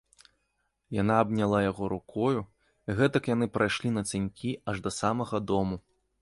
[1.01, 2.41] Яна абняла яго рукою,
[2.87, 5.81] і гэтак яны прайшлі нацянькі аж да самага дому.